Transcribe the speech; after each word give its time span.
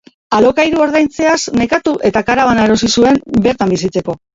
Alokairua 0.37 0.81
ordaintzeaz 0.85 1.37
nekatu 1.61 1.95
eta 2.13 2.27
karabana 2.33 2.67
erosi 2.71 2.95
zuen 2.99 3.25
bertan 3.49 3.81
bizitzeko. 3.81 4.23